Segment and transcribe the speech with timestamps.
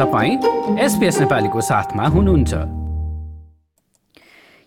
[0.00, 2.52] तपाईँ एसपिएस नेपालीको साथमा हुनुहुन्छ।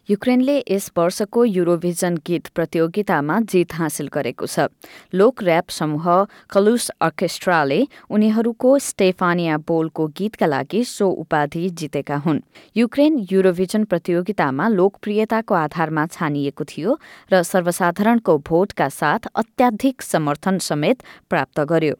[0.09, 4.69] युक्रेनले यस वर्षको युरोभिजन गीत प्रतियोगितामा जित हासिल गरेको छ।
[5.09, 6.05] लोक ऱ्याप समूह
[6.53, 7.79] कलुस अर्केस्ट्राले
[8.13, 12.45] उनीहरूको स्टेफानिया बोलको गीतका लागि सो उपाधि जितेका हुन्।
[12.77, 16.97] युक्रेन युरोभिजन प्रतियोगितामा लोकप्रियताको आधारमा छानिएको थियो
[17.33, 21.95] र सर्वसाधारणको भोटका साथ अत्याधिक समर्थन समेत प्राप्त गर्यो।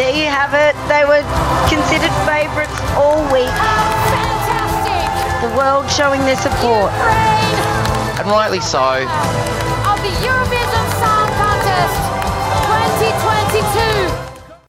[0.00, 0.72] There you have it.
[0.88, 1.20] They were
[1.68, 3.52] considered favourites all week.
[5.44, 6.90] The world showing their support.
[8.16, 8.80] And rightly so.
[8.80, 12.09] of the Eurovision Song Contest 2022.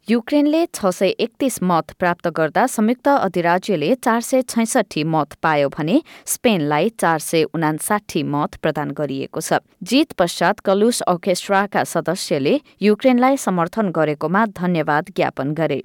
[0.08, 6.02] युक्रेनले छ सय एकतिस मत प्राप्त गर्दा संयुक्त अधिराज्यले चार सय छैसठी मत पायो भने
[6.26, 9.60] स्पेनलाई चार सय उनासाठी मत प्रदान गरिएको छ
[9.91, 15.82] जित पश्चात कलुस अर्केस्ट्राका सदस्यले युक्रेनलाई समर्थन गरेकोमा धन्यवाद ज्ञापन गरे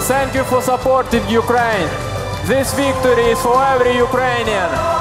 [0.00, 1.90] Thank you for supporting Ukraine.
[2.46, 4.97] This victory is for every Ukrainian.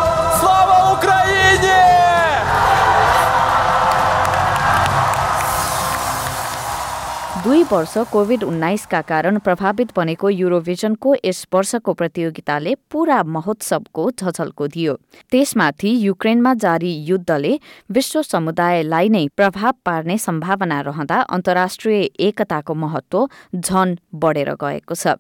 [7.58, 14.94] दुई वर्ष कोविड उन्नाइसका कारण प्रभावित बनेको युरोभिजनको यस वर्षको प्रतियोगिताले पूरा महोत्सवको झझल्को दियो।
[15.32, 17.54] त्यसमाथि युक्रेनमा जारी युद्धले
[17.92, 25.18] विश्व समुदायलाई नै प्रभाव पार्ने सम्भावना रहँदा अन्तर्राष्ट्रिय एकताको महत्व झन बढेर गएको छ।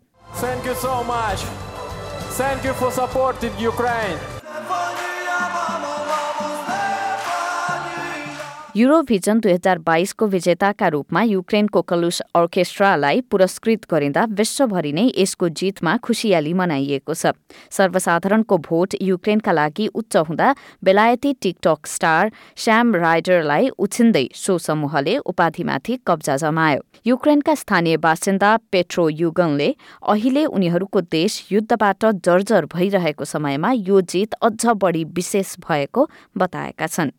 [8.77, 15.95] युरोभिजन दुई हजार बाइसको विजेताका रूपमा युक्रेनको कलुस अर्केस्ट्रालाई पुरस्कृत गरिँदा विश्वभरि नै यसको जितमा
[15.99, 17.33] खुसियाली मनाइएको छ।
[17.71, 25.99] सर्वसाधारणको भोट युक्रेनका लागि उच्च हुँदा बेलायती टिकटक स्टार श्याम राइडरलाई उछिन्दै सो समूहले उपाधिमाथि
[26.07, 34.01] कब्जा जमायो। युक्रेनका स्थानीय बासिन्दा पेट्रो युगनले अहिले उनीहरूको देश युद्धबाट जर्जर भइरहेको समयमा यो
[34.13, 37.17] जित अझ बढी विशेष भएको बताएका छन्।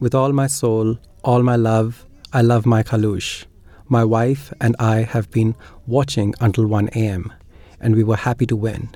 [0.00, 3.44] With all my soul, all my love, I love my Kalush.
[3.88, 5.54] My wife and I have been
[5.86, 7.30] watching until 1 a.m.,
[7.78, 8.88] and we were happy to win.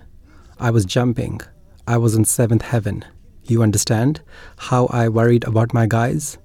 [0.58, 1.40] I was jumping.
[1.86, 3.04] I was in seventh heaven.
[3.44, 4.22] You understand
[4.56, 6.38] how I worried about my guys?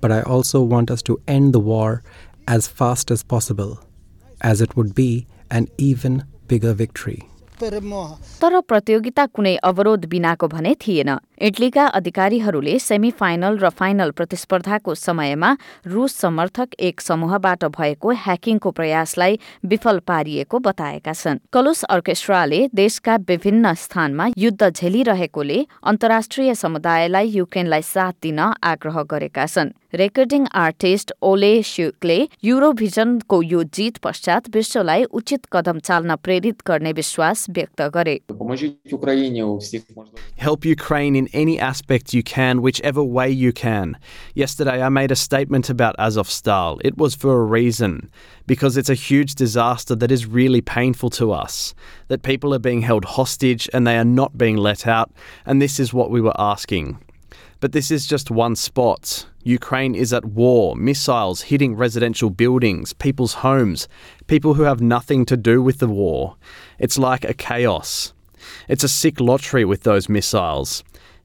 [0.00, 2.04] But I also want us to end the war
[2.46, 3.80] as fast as possible,
[4.40, 7.28] as it would be an even bigger victory.
[7.62, 11.10] तर प्रतियोगिता कुनै अवरोध बिनाको भने थिएन
[11.40, 15.56] इटलीका अधिकारीहरूले semi final र फाइनल प्रतिस्पर्धाको समयमा
[15.86, 23.74] रुस समर्थक एक समूहबाट भएको ह्याकिङको प्रयासलाई विफल पारिएको बताएका छन्। कलुस अर्केस्ट्राले देशका विभिन्न
[23.74, 32.16] स्थानमा युद्ध झेलिरहेकोले अन्तर्राष्ट्रिय समुदायलाई युक्रेनलाई साथ दिन आग्रह गरेका छन्। रेकर्डिङ आर्टिस्ट ओले स्युकले
[32.44, 38.16] युरोभिजनको यो जित पश्चात विश्वलाई उचित कदम चाल्न प्रेरित गर्ने विश्वास व्यक्त गरे।
[41.32, 43.98] Any aspect you can, whichever way you can.
[44.34, 46.80] Yesterday, I made a statement about Azovstal.
[46.84, 48.10] It was for a reason,
[48.46, 51.74] because it's a huge disaster that is really painful to us.
[52.08, 55.10] That people are being held hostage and they are not being let out,
[55.46, 56.98] and this is what we were asking.
[57.60, 59.26] But this is just one spot.
[59.44, 63.88] Ukraine is at war, missiles hitting residential buildings, people's homes,
[64.26, 66.36] people who have nothing to do with the war.
[66.78, 68.12] It's like a chaos.
[68.68, 70.82] It's a sick lottery with those missiles.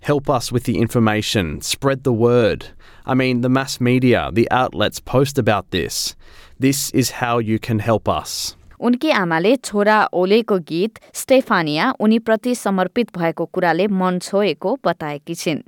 [0.07, 2.67] Help us with the information, spread the word.
[3.05, 6.15] I mean, the mass media, the outlets post about this.
[6.57, 8.55] This is how you can help us.
[8.79, 15.61] उनकी आमाले छोरा ओलेको गीत Stefania उनीप्रति समर्पित भएको कुराले मन छोएको बताएकी छिन्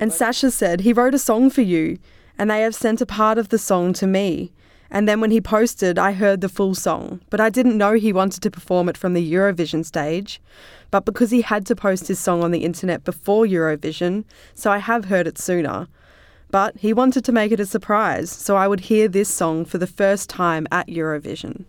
[0.00, 1.98] And Sasha said, he wrote a song for you,
[2.38, 4.52] and they have sent a part of the song to me.
[4.94, 8.12] And then when he posted, I heard the full song, but I didn't know he
[8.12, 10.40] wanted to perform it from the Eurovision stage.
[10.92, 14.22] But because he had to post his song on the internet before Eurovision,
[14.54, 15.88] so I have heard it sooner.
[16.52, 19.78] But he wanted to make it a surprise, so I would hear this song for
[19.78, 21.64] the first time at Eurovision.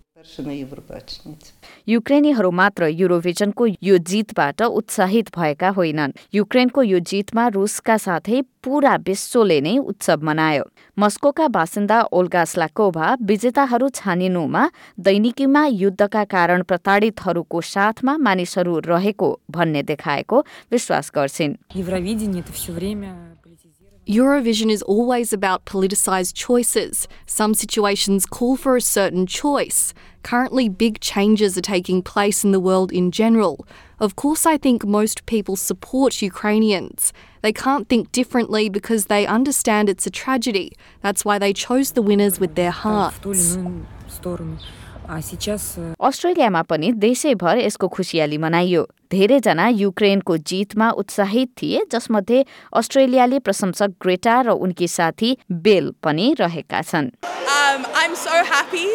[1.88, 9.60] युक्रेनीहरू मात्र युरोभिजनको यो जितबाट उत्साहित भएका होइनन्। युक्रेनको यो जितमा रुसका साथै पूरा विश्वले
[9.62, 10.64] नै उत्सव मनायो।
[11.00, 14.64] मस्कोका बासिन्दा ओल्गा स्लाकोभा विजेताहरू छानिनुमा
[15.00, 21.56] दैनिकीमा युद्धका कारण प्रताडितहरूको साथमा मानिसहरू रहेको भन्ने देखाएको विश्वास गर्छिन्।
[24.11, 27.07] Eurovision is always about politicised choices.
[27.27, 29.95] Some situations call for a certain choice.
[30.25, 33.65] Currently, big changes are taking place in the world in general.
[34.01, 37.13] Of course, I think most people support Ukrainians.
[37.43, 40.73] They can't think differently because they understand it's a tragedy.
[41.03, 43.21] That's why they chose the winners with their hearts.
[46.01, 52.45] अस्ट्रेलियामा पनि देशैभर यसको खुसियाली मनाइयो धेरैजना युक्रेनको जितमा उत्साहित थिए जसमध्ये
[52.81, 55.37] अस्ट्रेलियाली प्रशंसक ग्रेटा र उनकी साथी
[55.67, 57.11] बेल पनि रहेका छन्
[57.61, 58.87] Um, I'm so happy.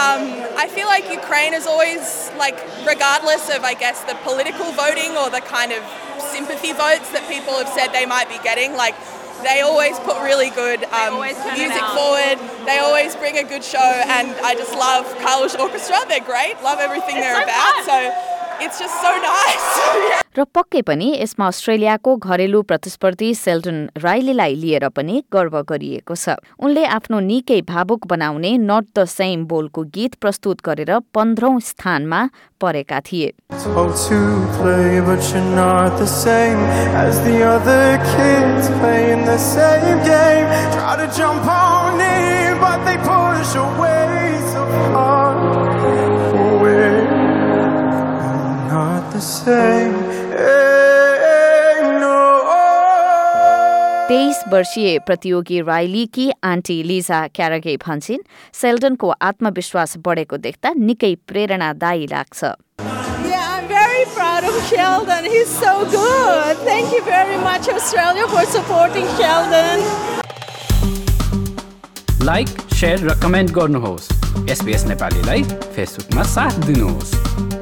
[0.00, 0.22] Um,
[0.62, 5.30] I feel like Ukraine is always, like, regardless of, I guess, the political voting or
[5.30, 5.82] the kind of
[6.18, 8.94] sympathy votes that people have said they might be getting, like,
[9.42, 12.38] they always put really good um, music forward.
[12.66, 15.98] They always bring a good show, and I just love Kalush Orchestra.
[16.08, 16.62] They're great.
[16.62, 17.84] Love everything they're about.
[17.84, 18.25] So it's just so nice.
[20.37, 26.83] र पक्कै पनि यसमा अस्ट्रेलियाको घरेलु प्रतिस्पर्धी Selton राइलीलाई लिएर पनि गर्व गरिएको छ। उनले
[26.97, 32.21] आफ्नो निकै भावुक बनाउने नट द सेम बोलको गीत प्रस्तुत गरेर पन्ध्रौं स्थानमा
[32.61, 33.29] परेका थिए।
[54.09, 58.23] तेइस वर्षीय प्रतियोगी राइलीकी आन्टी लिजा क्यारागे भन्छन्
[58.61, 62.53] सेल्डनको आत्मविश्वास बढेको देख्दा निकै प्रेरणादायी लाग्छ
[63.27, 65.25] Yeah, I'm very proud of Sheldon.
[65.25, 66.57] He's so good.
[66.69, 69.83] Thank you very much, Australia, for supporting Sheldon.
[72.23, 74.07] Like share र कमेन्ट गर्नुहोस्
[74.51, 75.43] एसपिएस नेपालीलाई
[75.75, 77.56] फेसबुकमा साथ दिनुहोस्